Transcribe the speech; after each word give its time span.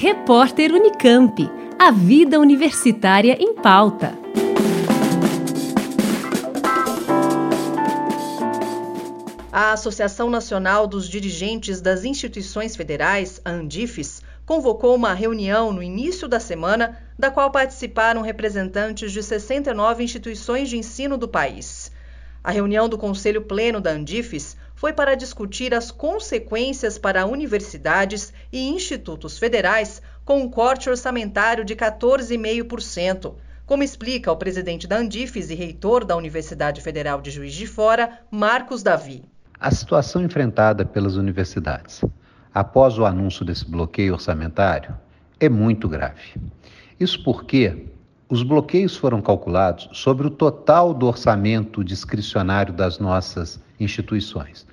Repórter 0.00 0.72
Unicamp. 0.72 1.50
A 1.76 1.90
vida 1.90 2.38
universitária 2.38 3.36
em 3.40 3.52
pauta. 3.52 4.16
A 9.50 9.72
Associação 9.72 10.30
Nacional 10.30 10.86
dos 10.86 11.08
Dirigentes 11.08 11.80
das 11.80 12.04
Instituições 12.04 12.76
Federais, 12.76 13.40
a 13.44 13.50
Andifes, 13.50 14.22
convocou 14.46 14.94
uma 14.94 15.12
reunião 15.14 15.72
no 15.72 15.82
início 15.82 16.28
da 16.28 16.38
semana, 16.38 16.96
da 17.18 17.28
qual 17.28 17.50
participaram 17.50 18.22
representantes 18.22 19.10
de 19.10 19.20
69 19.20 20.04
instituições 20.04 20.68
de 20.68 20.76
ensino 20.76 21.18
do 21.18 21.26
país. 21.26 21.90
A 22.44 22.52
reunião 22.52 22.88
do 22.88 22.96
Conselho 22.96 23.42
Pleno 23.42 23.80
da 23.80 23.90
Andifes 23.90 24.56
foi 24.78 24.92
para 24.92 25.16
discutir 25.16 25.74
as 25.74 25.90
consequências 25.90 26.96
para 26.96 27.26
universidades 27.26 28.32
e 28.52 28.68
institutos 28.68 29.36
federais 29.36 30.00
com 30.24 30.40
um 30.40 30.48
corte 30.48 30.88
orçamentário 30.88 31.64
de 31.64 31.74
14,5%, 31.74 33.34
como 33.66 33.82
explica 33.82 34.30
o 34.30 34.36
presidente 34.36 34.86
da 34.86 34.98
Andifes 34.98 35.50
e 35.50 35.54
reitor 35.56 36.04
da 36.04 36.14
Universidade 36.14 36.80
Federal 36.80 37.20
de 37.20 37.32
Juiz 37.32 37.54
de 37.54 37.66
Fora, 37.66 38.20
Marcos 38.30 38.80
Davi. 38.80 39.24
A 39.58 39.72
situação 39.72 40.22
enfrentada 40.22 40.84
pelas 40.84 41.16
universidades 41.16 42.00
após 42.54 42.96
o 43.00 43.04
anúncio 43.04 43.44
desse 43.44 43.68
bloqueio 43.68 44.12
orçamentário 44.12 44.96
é 45.40 45.48
muito 45.48 45.88
grave. 45.88 46.40
Isso 47.00 47.24
porque 47.24 47.84
os 48.28 48.44
bloqueios 48.44 48.96
foram 48.96 49.20
calculados 49.20 49.88
sobre 49.92 50.28
o 50.28 50.30
total 50.30 50.94
do 50.94 51.06
orçamento 51.06 51.82
discricionário 51.82 52.72
das 52.72 53.00
nossas 53.00 53.60
instituições. 53.80 54.66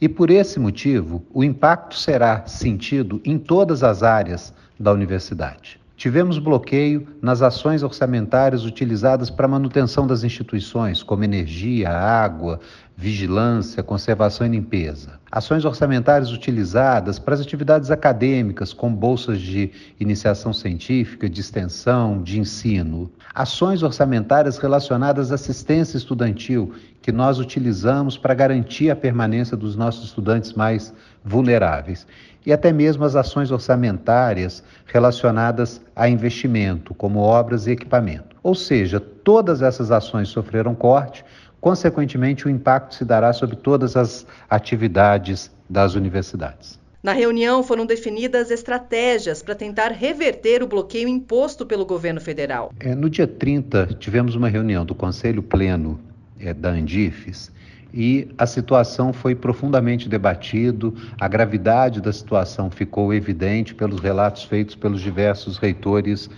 E 0.00 0.08
por 0.08 0.30
esse 0.30 0.60
motivo, 0.60 1.24
o 1.32 1.42
impacto 1.42 1.96
será 1.96 2.46
sentido 2.46 3.20
em 3.24 3.36
todas 3.36 3.82
as 3.82 4.04
áreas 4.04 4.54
da 4.78 4.92
universidade. 4.92 5.80
Tivemos 5.96 6.38
bloqueio 6.38 7.08
nas 7.20 7.42
ações 7.42 7.82
orçamentárias 7.82 8.64
utilizadas 8.64 9.28
para 9.28 9.46
a 9.46 9.48
manutenção 9.48 10.06
das 10.06 10.22
instituições, 10.22 11.02
como 11.02 11.24
energia, 11.24 11.90
água, 11.90 12.60
vigilância, 13.00 13.80
conservação 13.80 14.44
e 14.44 14.50
limpeza. 14.50 15.20
Ações 15.30 15.64
orçamentárias 15.64 16.32
utilizadas 16.32 17.16
para 17.16 17.34
as 17.34 17.40
atividades 17.40 17.92
acadêmicas, 17.92 18.72
como 18.72 18.96
bolsas 18.96 19.40
de 19.40 19.70
iniciação 20.00 20.52
científica, 20.52 21.30
de 21.30 21.40
extensão, 21.40 22.20
de 22.20 22.40
ensino. 22.40 23.08
Ações 23.32 23.84
orçamentárias 23.84 24.58
relacionadas 24.58 25.30
à 25.30 25.36
assistência 25.36 25.96
estudantil, 25.96 26.74
que 27.00 27.12
nós 27.12 27.38
utilizamos 27.38 28.18
para 28.18 28.34
garantir 28.34 28.90
a 28.90 28.96
permanência 28.96 29.56
dos 29.56 29.76
nossos 29.76 30.06
estudantes 30.06 30.52
mais 30.54 30.92
vulneráveis 31.24 32.04
e 32.44 32.52
até 32.52 32.72
mesmo 32.72 33.04
as 33.04 33.14
ações 33.14 33.52
orçamentárias 33.52 34.64
relacionadas 34.86 35.80
a 35.94 36.08
investimento, 36.08 36.94
como 36.94 37.20
obras 37.20 37.68
e 37.68 37.72
equipamento. 37.72 38.36
Ou 38.42 38.56
seja, 38.56 38.98
todas 38.98 39.62
essas 39.62 39.90
ações 39.90 40.28
sofreram 40.30 40.74
corte, 40.74 41.24
consequentemente, 41.60 42.46
o 42.46 42.50
impacto 42.50 42.94
se 42.94 43.04
dará 43.04 43.32
sobre 43.32 43.56
todas 43.56 43.96
as 43.96 44.26
atividades 44.48 45.50
das 45.68 45.94
universidades. 45.94 46.78
Na 47.02 47.12
reunião 47.12 47.62
foram 47.62 47.86
definidas 47.86 48.50
estratégias 48.50 49.42
para 49.42 49.54
tentar 49.54 49.92
reverter 49.92 50.62
o 50.62 50.66
bloqueio 50.66 51.08
imposto 51.08 51.64
pelo 51.64 51.86
governo 51.86 52.20
federal. 52.20 52.72
É, 52.80 52.94
no 52.94 53.08
dia 53.08 53.26
30, 53.26 53.86
tivemos 53.98 54.34
uma 54.34 54.48
reunião 54.48 54.84
do 54.84 54.94
Conselho 54.94 55.42
Pleno 55.42 56.00
é, 56.40 56.52
da 56.52 56.70
Andifes 56.70 57.52
e 57.92 58.28
a 58.36 58.46
situação 58.46 59.12
foi 59.12 59.34
profundamente 59.34 60.08
debatido, 60.08 60.94
a 61.18 61.28
gravidade 61.28 62.00
da 62.00 62.12
situação 62.12 62.70
ficou 62.70 63.14
evidente 63.14 63.74
pelos 63.74 64.00
relatos 64.00 64.44
feitos 64.44 64.74
pelos 64.74 65.00
diversos 65.00 65.56
reitores 65.56 66.28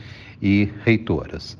e 0.40 0.68
reitoras. 0.84 1.56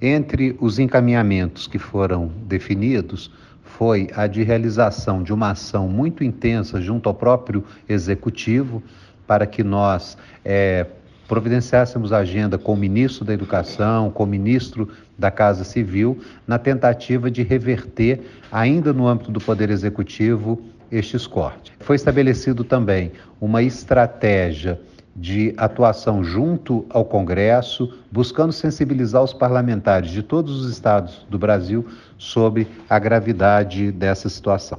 Entre 0.00 0.56
os 0.60 0.78
encaminhamentos 0.78 1.66
que 1.66 1.78
foram 1.78 2.30
definidos, 2.46 3.30
foi 3.64 4.08
a 4.14 4.26
de 4.26 4.42
realização 4.42 5.22
de 5.22 5.32
uma 5.32 5.50
ação 5.50 5.88
muito 5.88 6.22
intensa 6.22 6.80
junto 6.80 7.08
ao 7.08 7.14
próprio 7.14 7.64
executivo 7.88 8.82
para 9.26 9.46
que 9.46 9.62
nós 9.62 10.16
é, 10.44 10.86
providenciássemos 11.28 12.12
agenda 12.12 12.56
com 12.56 12.72
o 12.72 12.76
ministro 12.76 13.24
da 13.24 13.34
Educação, 13.34 14.10
com 14.10 14.24
o 14.24 14.26
ministro 14.26 14.88
da 15.18 15.30
Casa 15.30 15.64
Civil, 15.64 16.18
na 16.46 16.58
tentativa 16.58 17.30
de 17.30 17.42
reverter, 17.42 18.20
ainda 18.50 18.92
no 18.92 19.06
âmbito 19.06 19.30
do 19.30 19.40
Poder 19.40 19.68
Executivo, 19.68 20.62
estes 20.90 21.26
cortes. 21.26 21.72
Foi 21.80 21.96
estabelecido 21.96 22.64
também 22.64 23.12
uma 23.40 23.62
estratégia 23.62 24.80
de 25.14 25.54
atuação 25.56 26.22
junto 26.22 26.86
ao 26.90 27.04
Congresso, 27.04 27.98
buscando 28.10 28.52
sensibilizar 28.52 29.22
os 29.22 29.32
parlamentares 29.32 30.10
de 30.10 30.22
todos 30.22 30.60
os 30.60 30.70
estados 30.70 31.26
do 31.28 31.38
Brasil 31.38 31.86
sobre 32.16 32.68
a 32.88 32.98
gravidade 32.98 33.90
dessa 33.90 34.28
situação. 34.28 34.78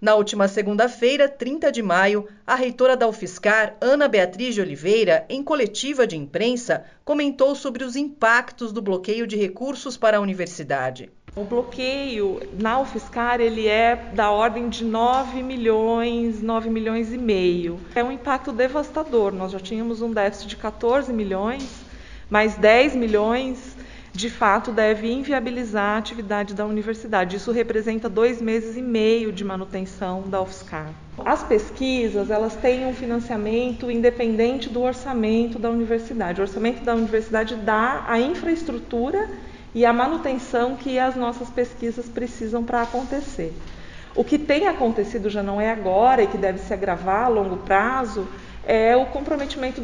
Na 0.00 0.14
última 0.14 0.46
segunda-feira, 0.46 1.28
30 1.28 1.72
de 1.72 1.82
maio, 1.82 2.28
a 2.46 2.54
reitora 2.54 2.96
da 2.96 3.08
UFSCar, 3.08 3.76
Ana 3.80 4.06
Beatriz 4.06 4.54
de 4.54 4.60
Oliveira, 4.60 5.26
em 5.28 5.42
coletiva 5.42 6.06
de 6.06 6.16
imprensa, 6.16 6.84
comentou 7.04 7.56
sobre 7.56 7.82
os 7.82 7.96
impactos 7.96 8.72
do 8.72 8.80
bloqueio 8.80 9.26
de 9.26 9.36
recursos 9.36 9.96
para 9.96 10.18
a 10.18 10.20
universidade. 10.20 11.10
O 11.38 11.44
bloqueio 11.44 12.40
na 12.58 12.80
UFSCar 12.80 13.40
ele 13.40 13.68
é 13.68 13.94
da 14.12 14.28
ordem 14.28 14.68
de 14.68 14.84
9 14.84 15.40
milhões, 15.40 16.42
9 16.42 16.68
milhões 16.68 17.12
e 17.12 17.16
meio. 17.16 17.78
É 17.94 18.02
um 18.02 18.10
impacto 18.10 18.50
devastador. 18.50 19.32
Nós 19.32 19.52
já 19.52 19.60
tínhamos 19.60 20.02
um 20.02 20.10
déficit 20.10 20.48
de 20.48 20.56
14 20.56 21.12
milhões, 21.12 21.84
mais 22.28 22.56
10 22.56 22.96
milhões 22.96 23.76
de 24.12 24.28
fato 24.28 24.72
deve 24.72 25.08
inviabilizar 25.12 25.94
a 25.94 25.98
atividade 25.98 26.54
da 26.54 26.66
universidade. 26.66 27.36
Isso 27.36 27.52
representa 27.52 28.08
dois 28.08 28.42
meses 28.42 28.76
e 28.76 28.82
meio 28.82 29.32
de 29.32 29.44
manutenção 29.44 30.22
da 30.22 30.42
UFSCar. 30.42 30.90
As 31.24 31.44
pesquisas 31.44 32.32
elas 32.32 32.56
têm 32.56 32.84
um 32.84 32.92
financiamento 32.92 33.88
independente 33.88 34.68
do 34.68 34.82
orçamento 34.82 35.56
da 35.56 35.70
universidade. 35.70 36.40
O 36.40 36.42
orçamento 36.42 36.82
da 36.82 36.96
universidade 36.96 37.54
dá 37.54 38.06
a 38.08 38.18
infraestrutura 38.18 39.30
e 39.74 39.84
a 39.84 39.92
manutenção 39.92 40.76
que 40.76 40.98
as 40.98 41.14
nossas 41.16 41.50
pesquisas 41.50 42.08
precisam 42.08 42.64
para 42.64 42.82
acontecer. 42.82 43.52
O 44.14 44.24
que 44.24 44.38
tem 44.38 44.66
acontecido 44.66 45.30
já 45.30 45.42
não 45.42 45.60
é 45.60 45.70
agora 45.70 46.22
e 46.22 46.26
que 46.26 46.38
deve 46.38 46.58
se 46.58 46.72
agravar 46.72 47.26
a 47.26 47.28
longo 47.28 47.58
prazo 47.58 48.26
é 48.64 48.96
o 48.96 49.06
comprometimento 49.06 49.80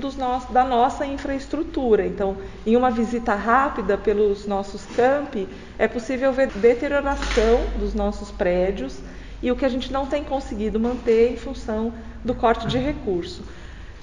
da 0.50 0.64
nossa 0.64 1.06
infraestrutura. 1.06 2.06
Então, 2.06 2.36
em 2.66 2.76
uma 2.76 2.90
visita 2.90 3.34
rápida 3.34 3.96
pelos 3.96 4.46
nossos 4.46 4.84
campi, 4.96 5.48
é 5.78 5.88
possível 5.88 6.32
ver 6.32 6.48
deterioração 6.48 7.60
dos 7.78 7.94
nossos 7.94 8.30
prédios 8.30 8.98
e 9.42 9.50
o 9.52 9.56
que 9.56 9.64
a 9.64 9.68
gente 9.68 9.92
não 9.92 10.06
tem 10.06 10.24
conseguido 10.24 10.80
manter 10.80 11.32
em 11.32 11.36
função 11.36 11.94
do 12.24 12.34
corte 12.34 12.66
de 12.66 12.78
recurso. 12.78 13.44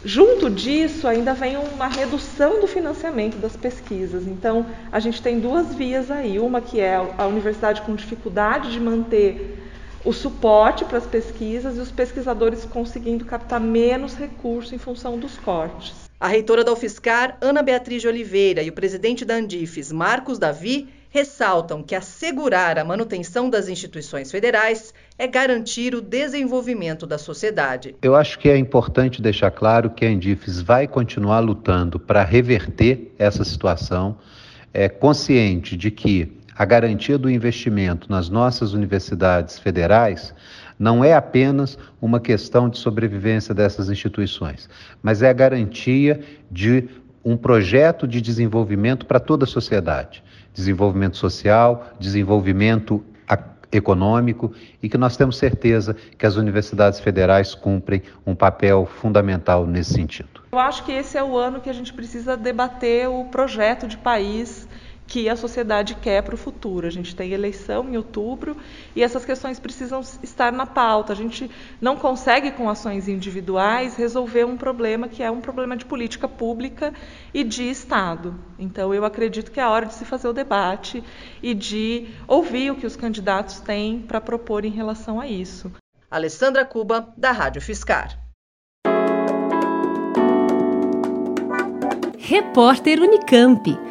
Junto 0.03 0.49
disso, 0.49 1.07
ainda 1.07 1.33
vem 1.33 1.57
uma 1.57 1.87
redução 1.87 2.59
do 2.59 2.67
financiamento 2.67 3.37
das 3.37 3.55
pesquisas. 3.55 4.25
Então, 4.25 4.65
a 4.91 4.99
gente 4.99 5.21
tem 5.21 5.39
duas 5.39 5.75
vias 5.75 6.09
aí. 6.09 6.39
Uma 6.39 6.59
que 6.59 6.79
é 6.79 6.95
a 6.95 7.27
universidade 7.27 7.81
com 7.83 7.93
dificuldade 7.93 8.71
de 8.71 8.79
manter 8.79 9.59
o 10.03 10.11
suporte 10.11 10.83
para 10.85 10.97
as 10.97 11.05
pesquisas 11.05 11.77
e 11.77 11.79
os 11.79 11.91
pesquisadores 11.91 12.65
conseguindo 12.65 13.25
captar 13.25 13.59
menos 13.59 14.15
recursos 14.15 14.73
em 14.73 14.79
função 14.79 15.19
dos 15.19 15.37
cortes. 15.37 16.09
A 16.19 16.27
reitora 16.27 16.63
da 16.63 16.73
UFSCar, 16.73 17.37
Ana 17.39 17.61
Beatriz 17.61 18.01
de 18.01 18.07
Oliveira, 18.07 18.63
e 18.63 18.69
o 18.69 18.73
presidente 18.73 19.23
da 19.23 19.35
Andifes, 19.35 19.91
Marcos 19.91 20.39
Davi, 20.39 20.89
ressaltam 21.11 21.83
que 21.83 21.93
assegurar 21.93 22.79
a 22.79 22.85
manutenção 22.85 23.49
das 23.49 23.67
instituições 23.67 24.31
federais 24.31 24.93
é 25.17 25.27
garantir 25.27 25.93
o 25.93 26.01
desenvolvimento 26.01 27.05
da 27.05 27.17
sociedade. 27.17 27.95
Eu 28.01 28.15
acho 28.15 28.39
que 28.39 28.49
é 28.49 28.57
importante 28.57 29.21
deixar 29.21 29.51
claro 29.51 29.89
que 29.89 30.05
a 30.05 30.09
Andifes 30.09 30.61
vai 30.61 30.87
continuar 30.87 31.41
lutando 31.41 31.99
para 31.99 32.23
reverter 32.23 33.13
essa 33.19 33.43
situação, 33.43 34.17
é 34.73 34.87
consciente 34.87 35.75
de 35.75 35.91
que 35.91 36.31
a 36.55 36.63
garantia 36.63 37.17
do 37.17 37.29
investimento 37.29 38.09
nas 38.09 38.29
nossas 38.29 38.73
universidades 38.73 39.59
federais 39.59 40.33
não 40.79 41.03
é 41.03 41.13
apenas 41.13 41.77
uma 42.01 42.19
questão 42.19 42.69
de 42.69 42.77
sobrevivência 42.77 43.53
dessas 43.53 43.89
instituições, 43.89 44.69
mas 45.03 45.21
é 45.21 45.29
a 45.29 45.33
garantia 45.33 46.21
de 46.49 46.89
um 47.23 47.37
projeto 47.37 48.07
de 48.07 48.21
desenvolvimento 48.21 49.05
para 49.05 49.19
toda 49.19 49.45
a 49.45 49.47
sociedade. 49.47 50.23
Desenvolvimento 50.53 51.17
social, 51.17 51.91
desenvolvimento 51.99 53.03
econômico 53.71 54.53
e 54.83 54.89
que 54.89 54.97
nós 54.97 55.15
temos 55.15 55.37
certeza 55.37 55.95
que 56.17 56.25
as 56.25 56.35
universidades 56.35 56.99
federais 56.99 57.55
cumprem 57.55 58.01
um 58.25 58.35
papel 58.35 58.85
fundamental 58.85 59.65
nesse 59.65 59.93
sentido. 59.93 60.41
Eu 60.51 60.59
acho 60.59 60.83
que 60.83 60.91
esse 60.91 61.17
é 61.17 61.23
o 61.23 61.37
ano 61.37 61.61
que 61.61 61.69
a 61.69 61.73
gente 61.73 61.93
precisa 61.93 62.35
debater 62.35 63.07
o 63.07 63.25
projeto 63.25 63.87
de 63.87 63.97
país 63.97 64.67
que 65.11 65.27
a 65.27 65.35
sociedade 65.35 65.95
quer 65.95 66.23
para 66.23 66.35
o 66.35 66.37
futuro. 66.37 66.87
A 66.87 66.89
gente 66.89 67.13
tem 67.13 67.33
eleição 67.33 67.89
em 67.89 67.97
outubro 67.97 68.55
e 68.95 69.03
essas 69.03 69.25
questões 69.25 69.59
precisam 69.59 69.99
estar 70.23 70.53
na 70.53 70.65
pauta. 70.65 71.11
A 71.11 71.15
gente 71.15 71.51
não 71.81 71.97
consegue, 71.97 72.49
com 72.51 72.69
ações 72.69 73.09
individuais, 73.09 73.97
resolver 73.97 74.45
um 74.45 74.55
problema 74.55 75.09
que 75.09 75.21
é 75.21 75.29
um 75.29 75.41
problema 75.41 75.75
de 75.75 75.83
política 75.83 76.29
pública 76.29 76.93
e 77.33 77.43
de 77.43 77.69
Estado. 77.69 78.33
Então, 78.57 78.93
eu 78.93 79.03
acredito 79.03 79.51
que 79.51 79.59
é 79.59 79.63
a 79.63 79.69
hora 79.69 79.85
de 79.85 79.95
se 79.95 80.05
fazer 80.05 80.29
o 80.29 80.33
debate 80.33 81.03
e 81.43 81.53
de 81.53 82.07
ouvir 82.25 82.71
o 82.71 82.75
que 82.75 82.87
os 82.87 82.95
candidatos 82.95 83.59
têm 83.59 83.99
para 83.99 84.21
propor 84.21 84.63
em 84.63 84.71
relação 84.71 85.19
a 85.19 85.27
isso. 85.27 85.69
Alessandra 86.09 86.63
Cuba, 86.63 87.13
da 87.17 87.33
Rádio 87.33 87.61
Fiscar. 87.61 88.17
Repórter 92.17 93.01
Unicamp. 93.01 93.90